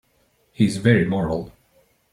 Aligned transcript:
He's 0.51 0.77
very 0.77 1.05
moral. 1.05 1.51